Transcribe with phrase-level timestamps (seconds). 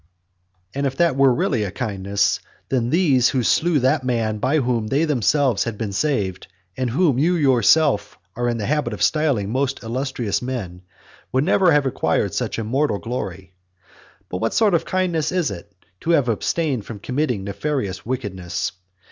[0.73, 4.87] and if that were really a kindness, then these who slew that man by whom
[4.87, 9.51] they themselves had been saved, and whom you yourself are in the habit of styling
[9.51, 10.81] most illustrious men,
[11.31, 13.53] would never have acquired such immortal glory.
[14.27, 18.71] But what sort of kindness is it, to have abstained from committing nefarious wickedness?